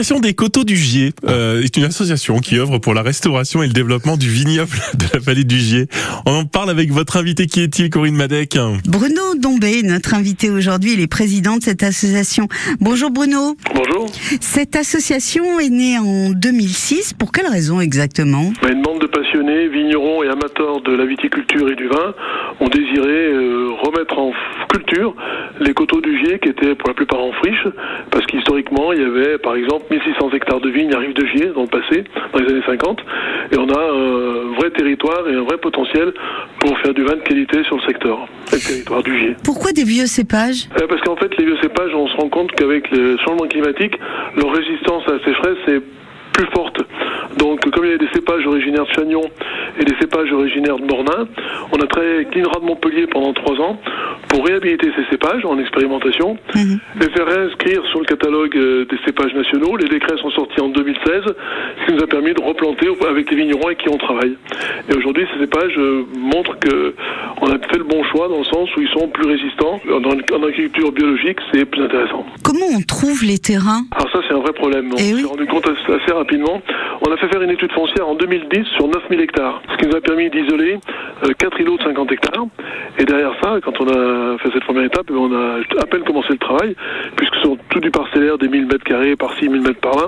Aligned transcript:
L'association 0.00 0.20
des 0.20 0.34
coteaux 0.34 0.62
du 0.62 0.76
Gier 0.76 1.10
euh, 1.26 1.60
est 1.60 1.76
une 1.76 1.82
association 1.82 2.38
qui 2.38 2.56
œuvre 2.56 2.78
pour 2.78 2.94
la 2.94 3.02
restauration 3.02 3.64
et 3.64 3.66
le 3.66 3.72
développement 3.72 4.16
du 4.16 4.28
vignoble 4.28 4.76
de 4.94 5.06
la 5.12 5.18
vallée 5.18 5.42
du 5.42 5.58
Gier. 5.58 5.86
On 6.24 6.34
en 6.34 6.44
parle 6.44 6.70
avec 6.70 6.92
votre 6.92 7.16
invité 7.16 7.46
qui 7.46 7.62
est-il, 7.62 7.90
Corinne 7.90 8.14
Madec 8.14 8.56
Bruno 8.86 9.34
Dombé, 9.36 9.82
notre 9.82 10.14
invité 10.14 10.50
aujourd'hui, 10.50 10.92
il 10.92 11.00
est 11.00 11.08
président 11.08 11.56
de 11.56 11.64
cette 11.64 11.82
association. 11.82 12.46
Bonjour 12.80 13.10
Bruno. 13.10 13.56
Bonjour. 13.74 14.06
Cette 14.40 14.76
association 14.76 15.58
est 15.58 15.68
née 15.68 15.98
en 15.98 16.30
2006. 16.30 17.14
Pour 17.14 17.32
quelle 17.32 17.48
raison 17.48 17.80
exactement 17.80 18.52
Une 18.70 18.82
bande 18.82 19.00
de 19.00 19.08
passionnés, 19.08 19.66
vignerons 19.66 20.22
et 20.22 20.28
amateurs 20.28 20.80
de 20.80 20.92
la 20.92 21.06
viticulture 21.06 21.70
et 21.70 21.74
du 21.74 21.88
vin 21.88 22.14
ont 22.60 22.68
désiré 22.68 23.32
euh, 23.32 23.70
remettre 23.82 24.16
en 24.16 24.32
culture 24.72 25.16
les 25.58 25.74
coteaux 25.74 26.00
du 26.00 26.16
Gier 26.18 26.38
qui 26.38 26.50
étaient 26.50 26.76
pour 26.76 26.88
la 26.88 26.94
plupart 26.94 27.20
en 27.20 27.32
friche, 27.32 27.66
parce 28.12 28.24
qu'historiquement 28.26 28.92
il 28.92 29.00
y 29.00 29.04
avait 29.04 29.38
par 29.38 29.56
exemple 29.56 29.87
1600 29.90 30.30
hectares 30.34 30.60
de 30.60 30.70
vignes 30.70 30.92
à 30.94 30.98
Rive 30.98 31.14
de 31.14 31.26
Gier 31.26 31.46
dans 31.54 31.62
le 31.62 31.68
passé, 31.68 32.04
dans 32.32 32.38
les 32.40 32.48
années 32.48 32.62
50, 32.66 33.00
et 33.52 33.56
on 33.58 33.68
a 33.68 33.80
un 33.80 34.54
vrai 34.56 34.70
territoire 34.70 35.28
et 35.28 35.34
un 35.34 35.42
vrai 35.42 35.58
potentiel 35.58 36.12
pour 36.60 36.78
faire 36.80 36.94
du 36.94 37.02
vin 37.02 37.16
de 37.16 37.22
qualité 37.22 37.62
sur 37.64 37.76
le 37.76 37.82
secteur, 37.82 38.28
le 38.52 38.58
territoire 38.58 39.02
du 39.02 39.18
Gier. 39.18 39.36
Pourquoi 39.44 39.72
des 39.72 39.84
vieux 39.84 40.06
cépages? 40.06 40.68
Euh, 40.80 40.86
Parce 40.88 41.00
qu'en 41.02 41.16
fait 41.16 41.36
les 41.38 41.44
vieux 41.44 41.58
cépages, 41.62 41.94
on 41.94 42.08
se 42.08 42.16
rend 42.16 42.28
compte 42.28 42.52
qu'avec 42.52 42.90
le 42.90 43.16
changement 43.18 43.46
climatique, 43.48 43.94
leur 44.36 44.52
résistance 44.52 45.02
à 45.08 45.12
la 45.12 45.18
sécheresse 45.18 45.58
est 45.68 45.82
plus 46.32 46.46
forte. 46.52 46.80
Donc, 47.36 47.68
comme 47.70 47.84
il 47.84 47.90
y 47.90 47.94
a 47.94 47.98
des 47.98 48.08
cépages 48.14 48.46
originaires 48.46 48.84
de 48.84 48.92
Chagnon 48.92 49.22
et 49.80 49.84
des 49.84 49.94
cépages 50.00 50.32
originaires 50.32 50.78
de 50.78 50.84
Mornin, 50.84 51.28
on 51.72 51.76
a 51.76 51.86
travaillé 51.86 52.14
avec 52.16 52.34
l'INRA 52.34 52.60
de 52.60 52.64
Montpellier 52.66 53.06
pendant 53.06 53.32
trois 53.32 53.56
ans 53.60 53.78
pour 54.28 54.44
réhabiliter 54.46 54.90
ces 54.96 55.04
cépages 55.10 55.44
en 55.44 55.58
expérimentation, 55.58 56.36
Mhm. 56.54 56.78
les 57.00 57.08
faire 57.10 57.28
inscrire 57.28 57.82
sur 57.90 58.00
le 58.00 58.04
catalogue 58.06 58.56
euh, 58.56 58.84
des 58.90 58.98
cépages 59.06 59.32
nationaux. 59.34 59.76
Les 59.76 59.88
décrets 59.88 60.16
sont 60.18 60.30
sortis 60.30 60.60
en 60.60 60.68
2016, 60.68 61.22
ce 61.24 61.86
qui 61.86 61.92
nous 61.94 62.02
a 62.02 62.06
permis 62.06 62.34
de 62.34 62.42
replanter 62.42 62.88
avec 63.08 63.30
les 63.30 63.36
vignerons 63.36 63.66
avec 63.66 63.78
qui 63.78 63.88
on 63.88 63.96
travaille. 63.98 64.36
Et 64.90 64.94
aujourd'hui, 64.96 65.24
ces 65.32 65.40
cépages 65.40 65.76
euh, 65.78 66.04
montrent 66.16 66.58
que 66.58 66.94
on 67.40 67.46
a 67.46 67.58
fait 67.58 67.78
le 67.78 67.84
bon 67.84 68.02
choix 68.04 68.28
dans 68.28 68.38
le 68.38 68.44
sens 68.44 68.68
où 68.76 68.80
ils 68.80 68.88
sont 68.88 69.08
plus 69.08 69.26
résistants. 69.26 69.80
En, 69.90 70.42
agriculture 70.42 70.92
biologique, 70.92 71.38
c'est 71.52 71.64
plus 71.64 71.82
intéressant. 71.82 72.24
Comment 72.44 72.66
on 72.76 72.80
trouve 72.82 73.22
les 73.24 73.38
terrains? 73.38 73.82
Alors 73.92 74.10
ça, 74.10 74.20
c'est 74.28 74.34
un 74.34 74.38
vrai 74.40 74.52
problème. 74.52 74.90
On 74.92 74.96
Eh 74.96 75.02
s'est 75.02 75.14
oui. 75.14 75.24
rendu 75.24 75.46
compte 75.46 75.66
assez 75.68 76.12
rapidement. 76.12 76.60
On 77.06 77.12
a 77.12 77.16
fait 77.16 77.28
faire 77.28 77.42
une 77.42 77.50
étude 77.50 77.72
foncière 77.72 78.08
en 78.08 78.14
2010 78.14 78.64
sur 78.76 78.88
9000 78.88 79.20
hectares, 79.20 79.62
ce 79.70 79.76
qui 79.76 79.86
nous 79.86 79.96
a 79.96 80.00
permis 80.00 80.30
d'isoler 80.30 80.78
euh, 81.24 81.32
4 81.38 81.60
îlots 81.60 81.76
de 81.76 81.82
50 81.82 82.12
hectares. 82.12 82.46
Et 82.98 83.04
derrière 83.04 83.32
ça, 83.42 83.58
quand 83.62 83.80
on 83.80 83.88
a 83.88 84.38
fait 84.38 84.50
cette 84.52 84.64
première 84.64 84.84
étape, 84.84 85.06
eh 85.08 85.12
ben, 85.12 85.18
on 85.18 85.32
a 85.32 85.60
à 85.80 85.86
peine 85.86 86.02
commencé 86.02 86.30
le 86.30 86.38
travail, 86.38 86.74
puisque 87.16 87.34
ce 87.36 87.42
sont 87.42 87.58
tout 87.68 87.80
du 87.80 87.90
parcellaire, 87.90 88.38
des 88.38 88.48
1000 88.48 88.66
mètres 88.66 88.84
carrés 88.84 89.16
par-ci, 89.16 89.48
1000 89.48 89.60
mètres 89.62 89.80
par-là. 89.80 90.06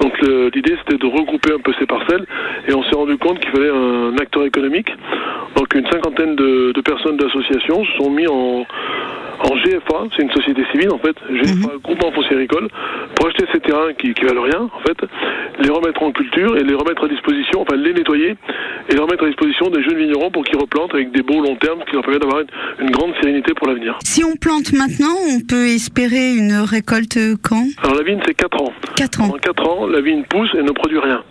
Donc 0.00 0.20
l'idée, 0.54 0.76
c'était 0.78 0.98
de 0.98 1.06
regrouper 1.06 1.52
un 1.52 1.60
peu 1.60 1.72
ces 1.78 1.86
parcelles, 1.86 2.26
et 2.66 2.74
on 2.74 2.82
s'est 2.84 2.96
rendu 2.96 3.16
compte 3.18 3.38
qu'il 3.38 3.50
fallait 3.50 3.70
un 3.70 4.16
acteur 4.18 4.44
économique. 4.44 4.90
Donc 5.56 5.74
une 5.74 5.86
cinquantaine 5.86 6.34
de, 6.34 6.72
de 6.72 6.80
personnes 6.80 7.16
d'associations 7.16 7.84
se 7.84 7.92
sont 7.98 8.10
mis 8.10 8.26
en, 8.26 8.66
en 9.40 9.54
GFA, 9.56 10.04
c'est 10.16 10.22
une 10.22 10.30
société 10.30 10.64
civile 10.72 10.90
en 10.92 10.98
fait, 10.98 11.16
GFA, 11.30 11.72
groupement 11.82 12.10
foncier 12.12 12.36
agricole, 12.36 12.68
pour 13.14 13.28
acheter 13.28 13.44
ces 13.52 13.60
terrains 13.60 13.92
qui, 13.94 14.14
qui 14.14 14.24
valent 14.24 14.42
rien 14.42 14.60
en 14.60 14.80
fait, 14.80 14.96
les 15.60 15.70
remettre 15.70 16.02
en 16.02 16.10
culture 16.12 16.56
et 16.56 16.64
les 16.64 16.74
remettre 16.74 17.04
à 17.04 17.08
disposition, 17.08 17.62
enfin 17.62 17.76
les 17.76 17.92
nettoyer 17.92 18.34
et 18.88 18.92
les 18.94 19.00
remettre 19.00 19.24
à 19.24 19.26
disposition 19.28 19.70
des 19.70 19.82
jeunes 19.82 19.98
vignerons 19.98 20.30
pour 20.30 20.44
qu'ils 20.44 20.58
replantent 20.58 20.94
avec 20.94 21.12
des 21.12 21.22
beaux 21.22 21.40
long 21.40 21.56
terme 21.56 21.80
qui 21.86 21.92
leur 21.94 22.02
permettent 22.02 22.22
d'avoir 22.22 22.40
une, 22.40 22.86
une 22.86 22.90
grande 22.90 23.12
sérénité 23.20 23.54
pour 23.54 23.68
l'avenir. 23.68 23.98
Si 24.04 24.24
on 24.24 24.36
plante 24.36 24.72
maintenant, 24.72 25.14
on 25.30 25.40
peut 25.40 25.66
espérer 25.68 26.34
une 26.34 26.54
récolte 26.54 27.18
quand? 27.42 27.64
Alors 27.82 27.94
la 27.96 28.02
vigne 28.02 28.20
c'est 28.26 28.34
4 28.34 28.62
ans. 28.62 28.72
4 28.96 29.20
ans. 29.20 29.26
Pendant 29.28 29.38
4 29.38 29.68
ans, 29.70 29.86
la 29.86 30.00
vigne 30.00 30.24
pousse 30.24 30.50
et 30.58 30.62
ne 30.62 30.72
produit 30.72 30.98
rien. 30.98 31.22